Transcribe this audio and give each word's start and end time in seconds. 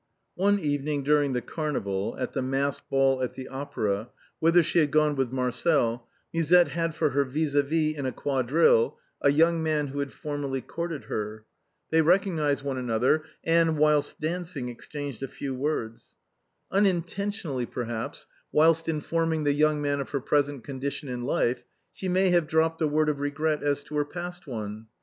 One 0.33 0.57
evening 0.57 1.03
during 1.03 1.33
the 1.33 1.43
carnival, 1.43 2.15
at 2.17 2.33
the 2.33 2.41
masked 2.41 2.89
ball 2.89 3.21
at 3.21 3.35
the 3.35 3.47
Opera, 3.47 4.09
whither 4.39 4.63
she 4.63 4.79
had 4.79 4.89
gone 4.89 5.15
with 5.15 5.31
Marcel, 5.31 6.07
Musette 6.33 6.69
had 6.69 6.95
for 6.95 7.11
her 7.11 7.23
vis 7.23 7.53
a 7.53 7.61
vis 7.61 7.95
in 7.95 8.07
a 8.07 8.11
quadrille 8.11 8.97
a 9.21 9.31
young 9.31 9.61
man 9.61 9.89
who 9.89 9.99
had 9.99 10.11
for 10.11 10.39
merly 10.39 10.65
courted 10.65 11.03
her. 11.03 11.45
They 11.91 12.01
recognized 12.01 12.63
one 12.63 12.79
another, 12.79 13.21
and, 13.43 13.77
whilst 13.77 14.19
dancing, 14.19 14.69
exchanged 14.69 15.21
a 15.21 15.27
few 15.27 15.53
words. 15.53 16.15
Unintentionally, 16.71 17.67
perhaps, 17.67 18.25
whilst 18.51 18.89
informing 18.89 19.43
the 19.43 19.53
young 19.53 19.83
fellow 19.83 19.99
of 20.01 20.09
her 20.09 20.19
present 20.21 20.63
condition 20.63 21.09
in 21.09 21.25
life, 21.25 21.63
she 21.93 22.09
may 22.09 22.31
have 22.31 22.47
dropped 22.47 22.81
a 22.81 22.87
word 22.87 23.07
of 23.09 23.19
regret 23.19 23.61
as 23.61 23.83
to 23.83 23.95
her 23.97 24.05
past 24.05 24.47
one. 24.47 24.87